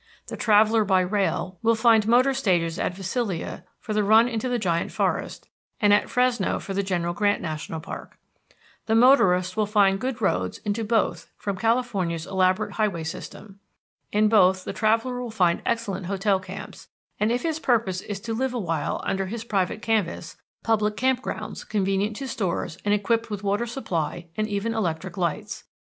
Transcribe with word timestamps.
The 0.29 0.35
traveller 0.35 0.83
by 0.83 1.01
rail 1.01 1.59
will 1.61 1.75
find 1.75 2.07
motor 2.07 2.33
stages 2.33 2.79
at 2.79 2.95
Visalia 2.95 3.65
for 3.79 3.93
the 3.93 4.03
run 4.03 4.27
into 4.27 4.49
the 4.49 4.57
Giant 4.57 4.91
Forest, 4.91 5.47
and 5.79 5.93
at 5.93 6.09
Fresno 6.09 6.57
for 6.57 6.73
the 6.73 6.81
General 6.81 7.13
Grant 7.13 7.39
National 7.39 7.79
Park. 7.79 8.17
The 8.87 8.95
motorist 8.95 9.55
will 9.55 9.67
find 9.67 9.99
good 9.99 10.19
roads 10.19 10.57
into 10.65 10.83
both 10.83 11.29
from 11.37 11.55
California's 11.55 12.25
elaborate 12.25 12.71
highway 12.77 13.03
system. 13.03 13.59
In 14.11 14.27
both 14.27 14.63
the 14.63 14.73
traveller 14.73 15.21
will 15.21 15.29
find 15.29 15.61
excellent 15.67 16.07
hotel 16.07 16.39
camps, 16.39 16.87
and, 17.19 17.31
if 17.31 17.43
his 17.43 17.59
purpose 17.59 18.01
is 18.01 18.19
to 18.21 18.33
live 18.33 18.55
awhile 18.55 19.01
under 19.03 19.27
his 19.27 19.43
private 19.43 19.83
canvas, 19.83 20.35
public 20.63 20.97
camp 20.97 21.21
grounds 21.21 21.63
convenient 21.63 22.15
to 22.15 22.27
stores 22.27 22.75
and 22.83 22.95
equipped 22.95 23.29
with 23.29 23.43
water 23.43 23.67
supply 23.67 24.25
and 24.35 24.47
even 24.47 24.73
electric 24.73 25.15
lights. 25.15 25.65